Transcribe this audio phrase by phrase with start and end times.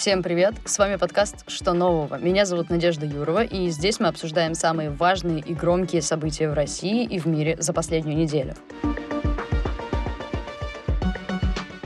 [0.00, 0.54] Всем привет!
[0.64, 2.16] С вами подкаст «Что нового?».
[2.16, 7.04] Меня зовут Надежда Юрова, и здесь мы обсуждаем самые важные и громкие события в России
[7.04, 8.54] и в мире за последнюю неделю.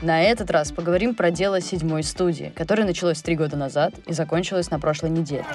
[0.01, 4.71] На этот раз поговорим про дело седьмой студии, которое началось три года назад и закончилось
[4.71, 5.47] на прошлой неделе.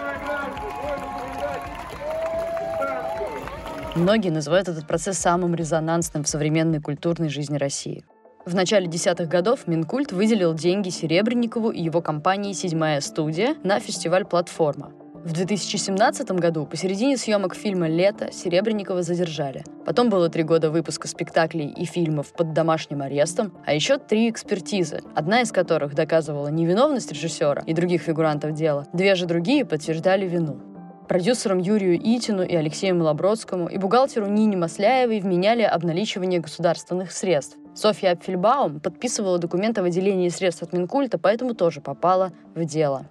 [3.99, 8.03] Многие называют этот процесс самым резонансным в современной культурной жизни России–
[8.45, 14.25] в начале десятых годов Минкульт выделил деньги Серебренникову и его компании «Седьмая студия» на фестиваль
[14.25, 14.91] «Платформа».
[15.23, 19.65] В 2017 году посередине съемок фильма «Лето» Серебренникова задержали.
[19.85, 25.01] Потом было три года выпуска спектаклей и фильмов под домашним арестом, а еще три экспертизы,
[25.13, 30.68] одна из которых доказывала невиновность режиссера и других фигурантов дела, две же другие подтверждали вину.
[31.09, 37.57] Продюсерам Юрию Итину и Алексею Малобродскому и бухгалтеру Нине Масляевой вменяли обналичивание государственных средств.
[37.73, 43.07] Софья Апфельбаум подписывала документы о выделении средств от Минкульта, поэтому тоже попала в дело.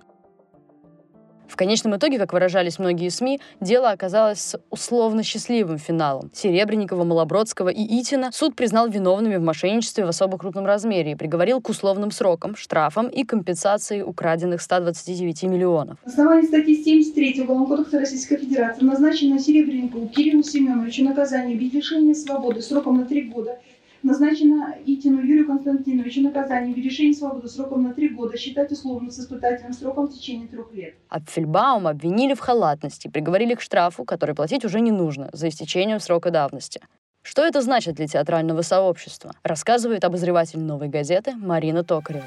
[1.49, 6.31] В конечном итоге, как выражались многие СМИ, дело оказалось с условно счастливым финалом.
[6.35, 11.61] Серебренникова, Малобродского и Итина суд признал виновными в мошенничестве в особо крупном размере и приговорил
[11.61, 15.99] к условным срокам, штрафам и компенсации украденных 129 миллионов.
[16.05, 21.79] На основании статьи 73 Уголовного кодекса Российской Федерации назначено Серебренникову Кириллу Семеновичу наказание в виде
[21.79, 23.59] лишения свободы сроком на три года
[24.03, 29.19] Назначено Итину Юрию Константиновичу наказание в решении свободы сроком на три года считать условно с
[29.19, 30.95] испытательным сроком в течение трех лет.
[31.09, 36.31] Апфельбаум обвинили в халатности, приговорили к штрафу, который платить уже не нужно, за истечением срока
[36.31, 36.81] давности.
[37.23, 42.25] Что это значит для театрального сообщества, рассказывает обозреватель «Новой газеты» Марина Токарева.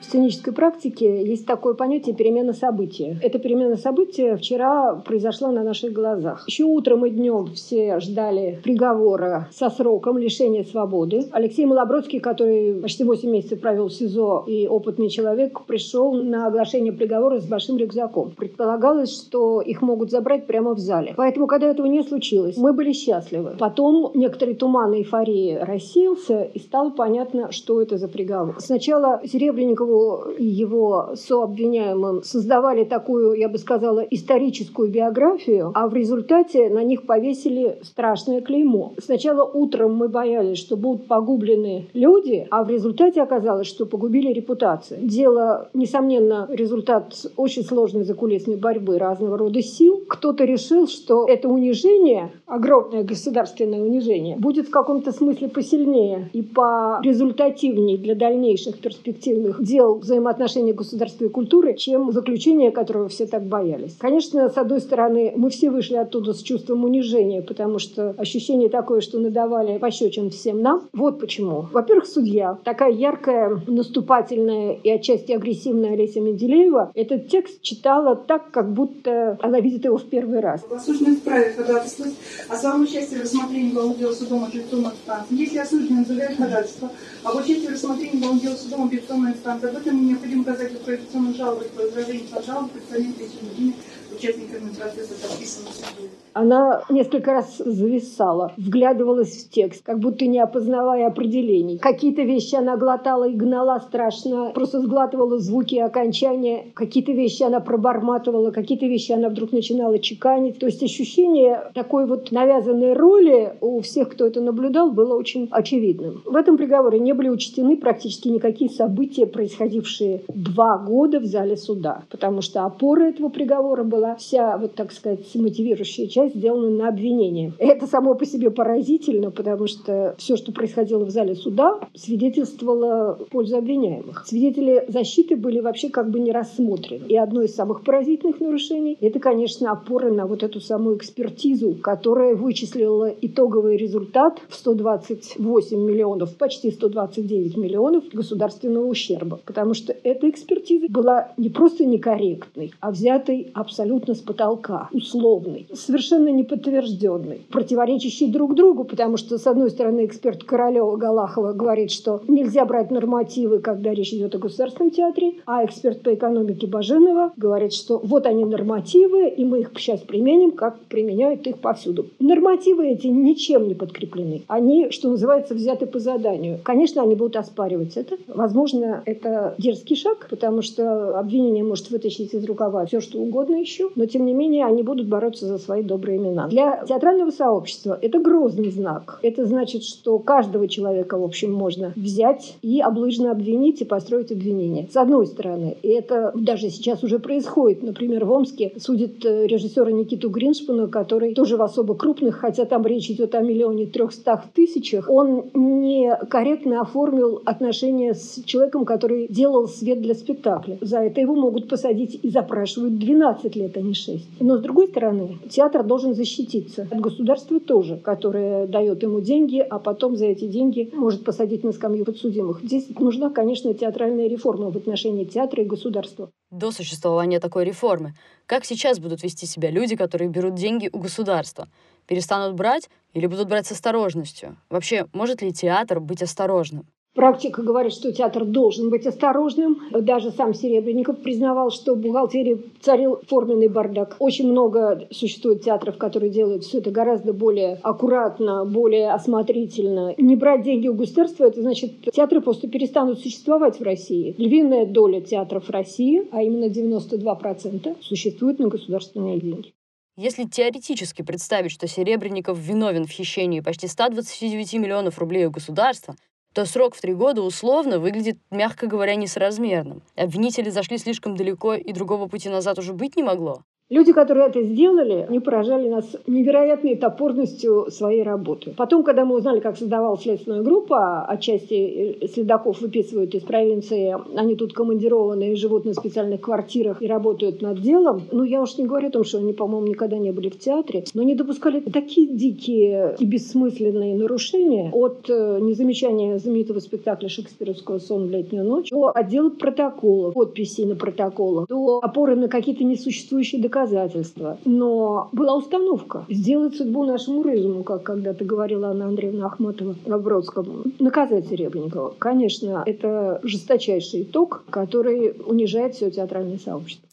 [0.00, 3.18] В сценической практике есть такое понятие перемена события.
[3.22, 6.44] Эта перемена события вчера произошла на наших глазах.
[6.48, 11.26] Еще утром и днем все ждали приговора со сроком лишения свободы.
[11.32, 16.94] Алексей Малобродский, который почти 8 месяцев провел в СИЗО и опытный человек, пришел на оглашение
[16.94, 18.32] приговора с большим рюкзаком.
[18.36, 21.12] Предполагалось, что их могут забрать прямо в зале.
[21.14, 23.56] Поэтому, когда этого не случилось, мы были счастливы.
[23.58, 28.56] Потом некоторый туман эйфории рассеялся, и стало понятно, что это за приговор.
[28.60, 35.94] Сначала Серебренников Михайлову и его сообвиняемым создавали такую, я бы сказала, историческую биографию, а в
[35.94, 38.94] результате на них повесили страшное клеймо.
[38.98, 45.00] Сначала утром мы боялись, что будут погублены люди, а в результате оказалось, что погубили репутацию.
[45.02, 50.02] Дело, несомненно, результат очень сложной закулисной борьбы разного рода сил.
[50.08, 57.98] Кто-то решил, что это унижение, огромное государственное унижение, будет в каком-то смысле посильнее и порезультативнее
[57.98, 63.96] для дальнейших перспективных дел дел взаимоотношений государства и культуры, чем заключение, которого все так боялись.
[63.98, 69.00] Конечно, с одной стороны, мы все вышли оттуда с чувством унижения, потому что ощущение такое,
[69.00, 70.88] что надавали пощечин всем нам.
[70.92, 71.66] Вот почему.
[71.72, 78.74] Во-первых, судья, такая яркая, наступательная и отчасти агрессивная Олеся Менделеева, этот текст читала так, как
[78.74, 80.60] будто она видит его в первый раз.
[80.70, 82.14] Осужденный вправе ходатайствовать
[82.48, 85.36] о своем участии в рассмотрении уголовного дела судом апелляционной инстанции.
[85.36, 86.90] Если осужденный заявляет ходатайство
[87.24, 91.68] об участии в рассмотрении уголовного дела судом апелляционной инстанции, об этом необходимо указать в жалобе
[91.68, 93.76] по возражению на жалобу представления причины
[94.20, 96.10] участниками процесса подписано судьей.
[96.32, 101.78] Она несколько раз зависала, вглядывалась в текст, как будто не опознавая определений.
[101.78, 106.66] Какие-то вещи она глотала и гнала страшно, просто сглатывала звуки и окончания.
[106.74, 110.58] Какие-то вещи она проборматывала, какие-то вещи она вдруг начинала чеканить.
[110.58, 116.22] То есть ощущение такой вот навязанной роли у всех, кто это наблюдал, было очень очевидным.
[116.24, 122.02] В этом приговоре не были учтены практически никакие события, происходившие два года в зале суда,
[122.08, 127.52] потому что опора этого приговора была вся, вот так сказать, мотивирующая часть сделана на обвинение.
[127.58, 133.30] Это само по себе поразительно, потому что все, что происходило в зале суда, свидетельствовало в
[133.30, 134.24] пользу обвиняемых.
[134.26, 137.04] Свидетели защиты были вообще как бы не рассмотрены.
[137.08, 142.34] И одно из самых поразительных нарушений– это, конечно, опора на вот эту самую экспертизу, которая
[142.34, 149.40] вычислила итоговый результат в 128 миллионов, почти 129 миллионов государственного ущерба.
[149.44, 155.66] Потому что эта экспертиза была не просто некорректной, а взятой абсолютно абсолютно с потолка, условный,
[155.72, 162.22] совершенно неподтвержденный, противоречащий друг другу, потому что, с одной стороны, эксперт Королева Галахова говорит, что
[162.28, 167.72] нельзя брать нормативы, когда речь идет о государственном театре, а эксперт по экономике Баженова говорит,
[167.72, 172.06] что вот они нормативы, и мы их сейчас применим, как применяют их повсюду.
[172.18, 174.42] Нормативы эти ничем не подкреплены.
[174.48, 176.58] Они, что называется, взяты по заданию.
[176.62, 178.16] Конечно, они будут оспаривать это.
[178.28, 183.89] Возможно, это дерзкий шаг, потому что обвинение может вытащить из рукава все, что угодно еще,
[183.96, 186.48] но тем не менее они будут бороться за свои добрые имена.
[186.48, 189.18] Для театрального сообщества это грозный знак.
[189.22, 194.88] Это значит, что каждого человека, в общем, можно взять и облыжно обвинить и построить обвинение.
[194.90, 197.82] С одной стороны, и это даже сейчас уже происходит.
[197.82, 202.84] Например, в Омске судит э, режиссера Никиту Гриншпана, который тоже в особо крупных, хотя там
[202.86, 210.00] речь идет о миллионе трехстах тысячах, он некорректно оформил отношения с человеком, который делал свет
[210.00, 210.78] для спектакля.
[210.80, 214.40] За это его могут посадить и запрашивают 12 лет, а не 6.
[214.40, 219.78] Но, с другой стороны, театр должен защититься от государства тоже, которое дает ему деньги, а
[219.78, 222.60] потом за эти деньги может посадить на скамью подсудимых.
[222.62, 226.30] Здесь нужна, конечно, театральная реформа в отношении театра и государства.
[226.50, 228.14] До существования такой реформы,
[228.46, 231.68] как сейчас будут вести себя люди, которые берут деньги у государства?
[232.06, 234.56] Перестанут брать или будут брать с осторожностью?
[234.68, 236.86] Вообще, может ли театр быть осторожным?
[237.14, 239.80] Практика говорит, что театр должен быть осторожным.
[239.90, 244.14] Даже сам Серебренников признавал, что в бухгалтерии царил форменный бардак.
[244.20, 250.14] Очень много существует театров, которые делают все это гораздо более аккуратно, более осмотрительно.
[250.18, 254.36] Не брать деньги у государства, это значит, театры просто перестанут существовать в России.
[254.38, 259.72] Львиная доля театров России, а именно 92%, существует на государственные деньги.
[260.16, 266.14] Если теоретически представить, что Серебренников виновен в хищении почти 129 миллионов рублей у государства,
[266.52, 270.02] то срок в три года условно выглядит, мягко говоря, несоразмерным.
[270.16, 273.62] Обвинители зашли слишком далеко, и другого пути назад уже быть не могло.
[273.90, 278.72] Люди, которые это сделали, они поражали нас невероятной топорностью своей работы.
[278.76, 284.54] Потом, когда мы узнали, как создавалась следственная группа, отчасти э, следаков выписывают из провинции, они
[284.54, 288.22] тут командированы и живут на специальных квартирах и работают над делом.
[288.30, 291.02] Ну, я уж не говорю о том, что они, по-моему, никогда не были в театре,
[291.12, 298.28] но они допускали такие дикие и бессмысленные нарушения от э, незамечания знаменитого спектакля шекспировского «Сон
[298.28, 303.79] в летнюю ночь» до отдела протоколов, подписей на протоколах, до опоры на какие-то несуществующие доказательства
[303.80, 304.58] доказательства.
[304.64, 310.92] Но была установка сделать судьбу нашему разуму, как когда-то говорила Анна Андреевна Ахматова в Бродском.
[310.98, 312.14] Наказать Серебренникова.
[312.18, 317.10] Конечно, это жесточайший итог, который унижает все театральное сообщество.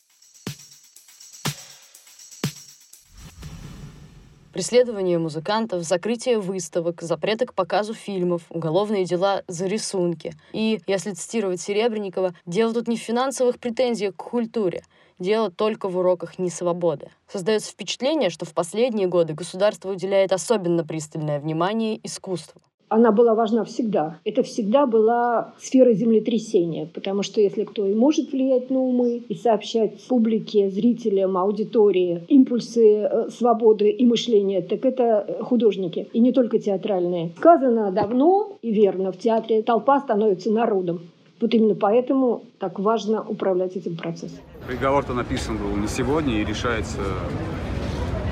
[4.58, 10.34] преследование музыкантов, закрытие выставок, запреты к показу фильмов, уголовные дела за рисунки.
[10.52, 14.82] И, если цитировать Серебренникова, дело тут не в финансовых претензиях к культуре,
[15.20, 17.10] дело только в уроках несвободы.
[17.28, 23.64] Создается впечатление, что в последние годы государство уделяет особенно пристальное внимание искусству она была важна
[23.66, 24.20] всегда.
[24.24, 29.36] Это всегда была сфера землетрясения, потому что если кто и может влиять на умы и
[29.36, 36.60] сообщать публике, зрителям, аудитории импульсы э, свободы и мышления, так это художники, и не только
[36.60, 37.34] театральные.
[37.38, 41.02] Сказано давно и верно, в театре толпа становится народом.
[41.40, 44.40] Вот именно поэтому так важно управлять этим процессом.
[44.68, 47.02] Приговор-то написан был не сегодня и решается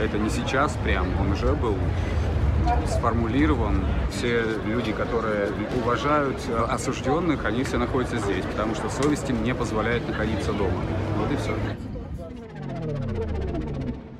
[0.02, 1.75] это не сейчас прям, он уже был
[2.86, 3.86] сформулирован.
[4.12, 6.38] Все люди, которые уважают
[6.69, 10.81] осужденных, они все находятся здесь, потому что совесть им не позволяет находиться дома.
[11.18, 11.54] Вот и все.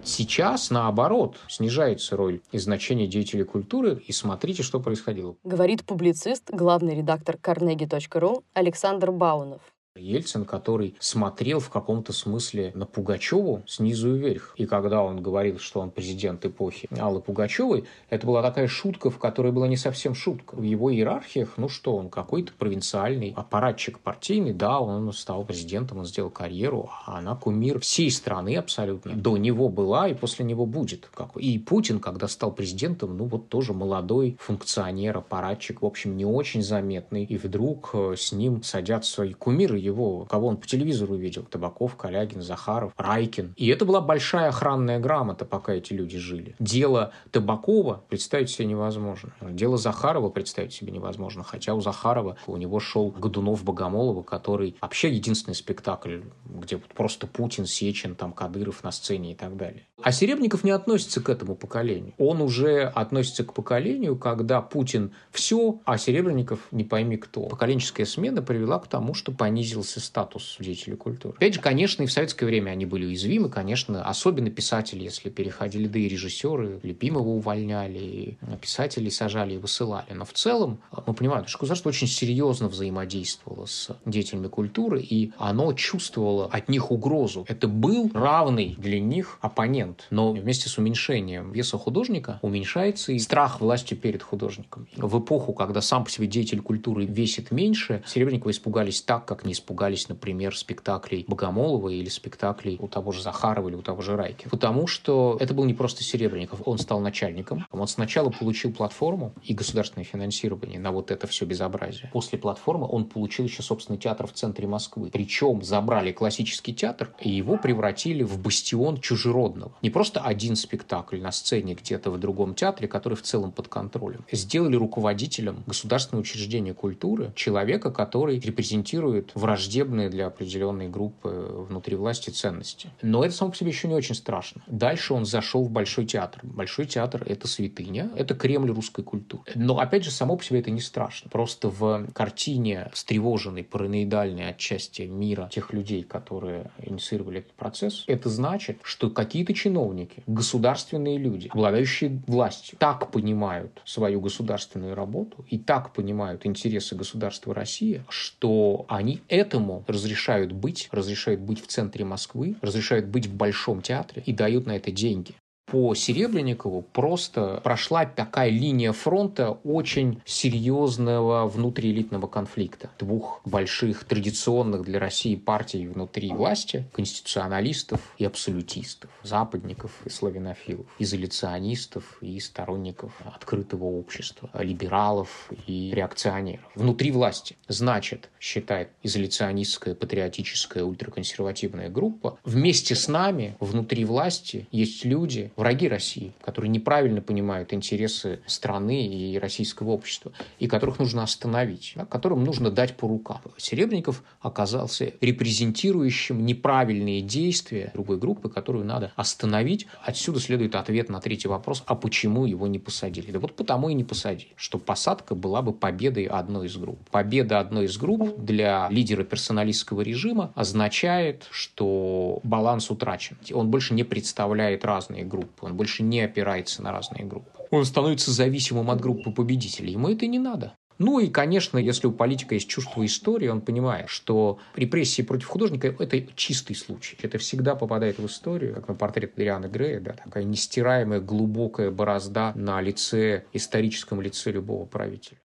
[0.06, 5.36] Сейчас, наоборот, снижается роль и значение деятелей культуры, и смотрите, что происходило.
[5.44, 9.62] Говорит публицист, главный редактор carnegie.ru Александр Баунов.
[9.98, 14.54] Ельцин, который смотрел в каком-то смысле на Пугачеву снизу вверх.
[14.58, 19.20] И когда он говорил, что он президент эпохи Аллы Пугачевой, это была такая шутка, в
[19.20, 20.56] которой была не совсем шутка.
[20.56, 26.06] В его иерархиях, ну что, он какой-то провинциальный аппаратчик партийный, да, он стал президентом, он
[26.06, 29.14] сделал карьеру, а она кумир всей страны абсолютно.
[29.14, 31.10] До него была и после него будет.
[31.38, 36.62] И Путин, когда стал президентом, ну вот тоже молодой функционер, аппаратчик, в общем, не очень
[36.62, 37.24] заметный.
[37.24, 41.44] И вдруг э, с ним садятся и кумиры его, кого он по телевизору видел.
[41.44, 43.54] Табаков, Калягин, Захаров, Райкин.
[43.56, 46.56] И это была большая охранная грамота, пока эти люди жили.
[46.60, 49.32] Дело Табакова представить себе невозможно.
[49.42, 51.44] Дело Захарова представить себе невозможно.
[51.44, 58.16] Хотя у Захарова у него шел Годунов-Богомолова, который вообще единственный спектакль, где просто Путин, Сечин,
[58.16, 59.86] там Кадыров на сцене и так далее.
[60.06, 62.14] А Серебренников не относится к этому поколению.
[62.20, 67.48] Он уже относится к поколению, когда Путин все, а Серебренников не пойми кто.
[67.48, 71.34] Поколенческая смена привела к тому, что понизился статус деятелей культуры.
[71.38, 75.88] Опять же, конечно, и в советское время они были уязвимы, конечно, особенно писатели, если переходили,
[75.88, 80.14] да и режиссеры, Любимого увольняли, писателей сажали и высылали.
[80.14, 85.74] Но в целом мы понимаем, что государство очень серьезно взаимодействовало с деятелями культуры, и оно
[85.74, 87.44] чувствовало от них угрозу.
[87.48, 89.95] Это был равный для них оппонент.
[90.10, 94.88] Но вместе с уменьшением веса художника уменьшается и страх властью перед художником.
[94.96, 99.54] В эпоху, когда сам по себе деятель культуры весит меньше, Серебренникова испугались так, как не
[99.54, 104.48] испугались, например, спектаклей Богомолова или спектаклей у того же Захарова или у того же Райки.
[104.50, 107.66] Потому что это был не просто Серебренников, он стал начальником.
[107.72, 112.10] Он сначала получил платформу и государственное финансирование на вот это все безобразие.
[112.14, 115.10] После платформы он получил еще собственный театр в центре Москвы.
[115.12, 119.74] Причем забрали классический театр и его превратили в бастион чужеродного.
[119.82, 124.26] Не просто один спектакль на сцене где-то в другом театре, который в целом под контролем.
[124.32, 131.30] Сделали руководителем государственного учреждения культуры человека, который репрезентирует враждебные для определенной группы
[131.70, 132.90] внутри власти ценности.
[133.02, 134.62] Но это само по себе еще не очень страшно.
[134.68, 136.42] Дальше он зашел в Большой театр.
[136.44, 139.44] Большой театр– это святыня, это Кремль русской культуры.
[139.56, 141.30] Но, опять же, само по себе это не страшно.
[141.30, 148.80] Просто в картине встревоженной, параноидальной отчасти мира тех людей, которые инициировали этот процесс, это значит,
[148.84, 156.46] что какие-то чиновники, государственные люди, обладающие властью, так понимают свою государственную работу и так понимают
[156.46, 163.26] интересы государства России, что они этому разрешают быть, разрешают быть в центре Москвы, разрешают быть
[163.26, 165.34] в Большом театре и дают на это деньги
[165.76, 172.92] по Серебренникову просто прошла такая линия фронта очень серьезного внутриэлитного конфликта.
[172.98, 182.20] Двух больших традиционных для России партий внутри власти, конституционалистов и абсолютистов, западников и славянофилов, изоляционистов
[182.22, 186.72] и сторонников открытого общества, либералов и реакционеров.
[186.76, 195.52] Внутри власти, значит, считает изоляционистская, патриотическая, ультраконсервативная группа, вместе с нами внутри власти есть люди,
[195.66, 202.06] враги России, которые неправильно понимают интересы страны и российского общества, и которых нужно остановить, да,
[202.06, 203.42] которым нужно дать по рукам.
[203.58, 209.88] Серебренников оказался репрезентирующим неправильные действия другой группы, которую надо остановить.
[210.04, 213.32] Отсюда следует ответ на третий вопрос, а почему его не посадили?
[213.32, 217.00] Да вот потому и не посадили, что посадка была бы победой одной из групп.
[217.10, 223.38] Победа одной из групп для лидера персоналистского режима означает, что баланс утрачен.
[223.52, 227.50] Он больше не представляет разные группы группы, он больше не опирается на разные группы.
[227.72, 229.94] Он становится зависимым от группы победителей.
[229.94, 230.76] Ему это не надо.
[230.98, 235.88] Ну и, конечно, если у политика есть чувство истории, он понимает, что репрессии против художника–
[236.00, 237.18] это чистый случай.
[237.22, 242.54] Это всегда попадает в историю, как на портрет Дарианы Грея, да, такая нестираемая глубокая борозда
[242.56, 245.38] на лице, историческом лице любого правителя.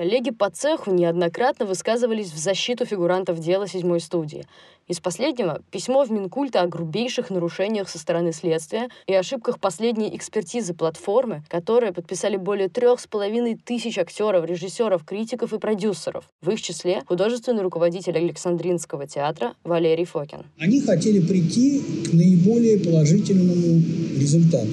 [0.00, 4.46] Коллеги по цеху неоднократно высказывались в защиту фигурантов дела седьмой студии.
[4.88, 10.72] Из последнего– письмо в Минкульта о грубейших нарушениях со стороны следствия и ошибках последней экспертизы
[10.72, 16.24] платформы, которые подписали более трех с половиной тысяч актеров, режиссеров, критиков и продюсеров.
[16.40, 20.46] В их числе художественный руководитель Александринского театра Валерий Фокин.
[20.58, 23.82] Они хотели прийти к наиболее положительному
[24.18, 24.70] результату.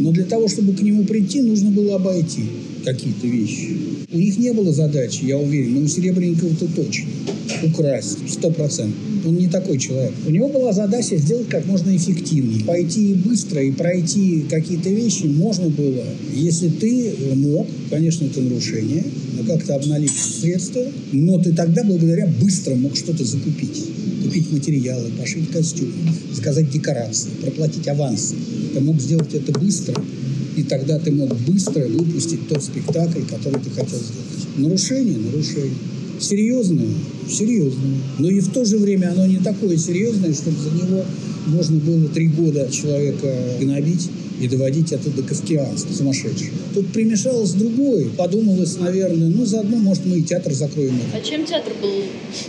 [0.00, 3.76] Но для того, чтобы к нему прийти, нужно было обойти какие-то вещи.
[4.12, 7.08] У них не было задачи, я уверен, но у Серебренникова-то точно.
[7.62, 8.98] Украсть, сто процентов.
[9.26, 10.12] Он не такой человек.
[10.26, 12.64] У него была задача сделать как можно эффективнее.
[12.64, 19.04] Пойти быстро и пройти какие-то вещи можно было, если ты мог, конечно, это нарушение,
[19.36, 23.84] но как-то обналить средства, но ты тогда благодаря быстро мог что-то закупить.
[24.24, 25.92] Купить материалы, пошить костюм,
[26.32, 28.34] заказать декорации, проплатить аванс.
[28.74, 29.94] Ты мог сделать это быстро,
[30.56, 34.56] и тогда ты мог быстро выпустить тот спектакль, который ты хотел сделать.
[34.56, 35.74] Нарушение, нарушение.
[36.20, 36.88] Серьезное,
[37.28, 37.98] серьезное.
[38.18, 41.04] Но и в то же время оно не такое серьезное, чтобы за него
[41.46, 43.28] можно было три года человека
[43.60, 44.08] гнобить
[44.40, 46.50] и доводить это до кавкианства, сумасшедшего.
[46.74, 48.06] Тут примешалось другое.
[48.16, 50.94] Подумалось, наверное, ну, заодно, может, мы и театр закроем.
[51.12, 51.90] А чем театр был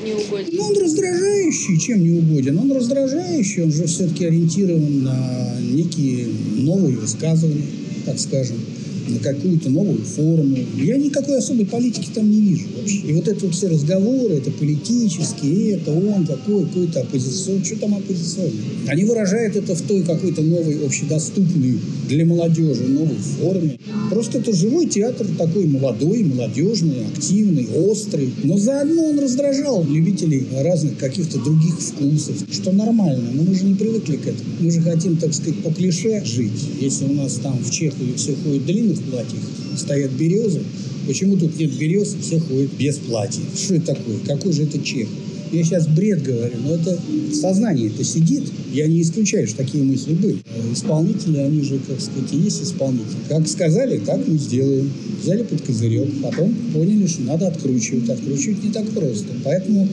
[0.06, 0.50] неугоден?
[0.54, 1.80] Ну, он раздражающий.
[1.80, 2.58] Чем не угоден?
[2.58, 7.64] Он раздражающий, он же все-таки ориентирован на некие новые высказывания
[8.06, 8.75] так скажем.
[9.08, 10.58] На какую-то новую форму.
[10.78, 12.98] Я никакой особой политики там не вижу вообще.
[12.98, 17.66] И вот это вот все разговоры, это политические, это он такой, какой-то оппозиционный.
[17.66, 18.54] Что там оппозиционный?
[18.88, 23.80] Они выражают это в той какой-то новой, общедоступной для молодежи новой форме.
[24.10, 28.30] Просто это живой театр такой молодой, молодежный, активный, острый.
[28.44, 33.32] Но заодно он раздражал любителей разных каких-то других вкусов, что нормально.
[33.34, 34.50] Но мы же не привыкли к этому.
[34.60, 36.52] Мы же хотим, так сказать, по клише жить.
[36.80, 38.66] Если у нас там в Чехии все ходят
[38.98, 39.42] в платьях,
[39.78, 40.62] стоят березы,
[41.08, 43.42] почему тут нет берез, все ходят без платья?
[43.56, 44.18] Что это такое?
[44.25, 45.08] Какой же это чех?
[45.52, 47.00] Я сейчас бред говорю, но это
[47.34, 48.44] сознание это сидит.
[48.74, 50.40] Я не исключаю, что такие мысли были.
[50.74, 53.18] Исполнители, они же, как сказать, и есть исполнители.
[53.30, 54.92] Как сказали, так мы сделаем.
[55.22, 58.10] Взяли под козырек, потом поняли, что надо откручивать.
[58.10, 59.28] Откручивать не так просто.
[59.44, 59.88] Поэтому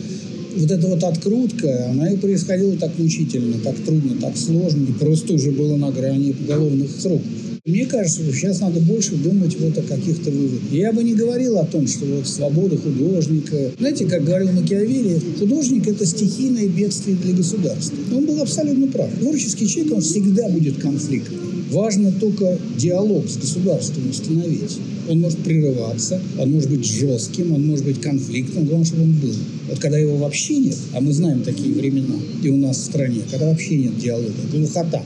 [0.56, 5.35] вот эта вот открутка, она и происходила так мучительно, так трудно, так сложно, и просто
[5.35, 7.51] уже было на грани уголовных сроков.
[7.64, 10.73] Мне кажется, что сейчас надо больше думать вот о каких-то выводах.
[10.73, 13.71] Я бы не говорил о том, что вот свобода художника.
[13.78, 17.97] Знаете, как говорил Макиавелли, художник– это стихийное бедствие для государства.
[18.12, 19.11] Он был абсолютно прав.
[19.16, 21.38] Творческий человек, он всегда будет конфликтным.
[21.71, 24.78] Важно только диалог с государством установить.
[25.09, 29.35] Он может прерываться, он может быть жестким, он может быть конфликтным, главное, чтобы он был.
[29.69, 33.21] Вот когда его вообще нет, а мы знаем такие времена и у нас в стране,
[33.31, 35.04] когда вообще нет диалога, глухота,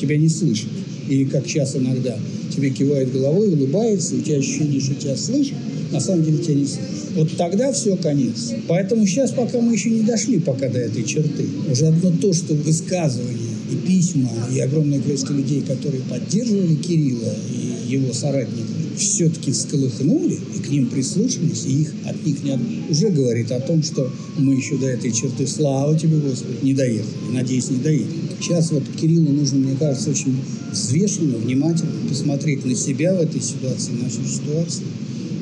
[0.00, 0.70] тебя не слышат
[1.10, 2.16] или как сейчас иногда,
[2.54, 5.56] тебе кивает головой, улыбается, у тебя ощущение, что тебя слышат,
[5.90, 7.10] на самом деле тебя не слышат.
[7.16, 8.52] Вот тогда все, конец.
[8.68, 12.54] Поэтому сейчас, пока мы еще не дошли пока до этой черты, уже одно то, что
[12.54, 20.38] высказывания и письма, и огромное количество людей, которые поддерживали Кирилла и его соратников, все-таки всколыхнули
[20.56, 22.56] и к ним прислушались, и их от них не
[22.88, 27.32] уже говорит о том, что мы еще до этой черты, слава тебе, Господи, не доехали.
[27.32, 28.29] Надеюсь, не доедем.
[28.40, 30.34] Сейчас вот Кириллу нужно, мне кажется, очень
[30.72, 34.86] взвешенно, внимательно посмотреть на себя в этой ситуации, на нашу ситуацию,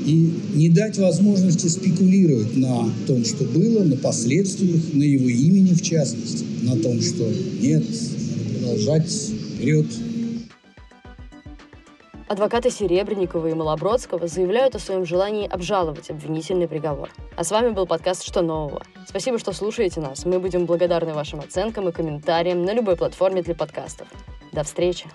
[0.05, 5.83] и не дать возможности спекулировать на том, что было, на последствиях, на его имени в
[5.83, 7.31] частности, на том, что
[7.63, 7.85] нет,
[8.55, 9.11] продолжать
[9.55, 9.87] вперед,
[12.29, 17.09] Адвокаты Серебренникова и Малобродского заявляют о своем желании обжаловать обвинительный приговор.
[17.37, 18.83] А с вами был подкаст «Что нового?».
[19.09, 20.27] Спасибо, что слушаете нас.
[20.27, 24.09] Мы будем благодарны вашим оценкам и комментариям на любой платформе для подкастов.
[24.53, 25.07] До встречи!